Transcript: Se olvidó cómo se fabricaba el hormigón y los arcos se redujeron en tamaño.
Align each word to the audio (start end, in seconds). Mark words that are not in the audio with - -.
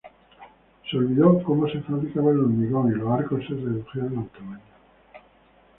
Se 0.89 0.97
olvidó 0.97 1.43
cómo 1.43 1.69
se 1.69 1.79
fabricaba 1.81 2.31
el 2.31 2.39
hormigón 2.39 2.91
y 2.91 2.95
los 2.95 3.07
arcos 3.11 3.41
se 3.45 3.53
redujeron 3.53 4.13
en 4.15 4.27
tamaño. 4.29 4.61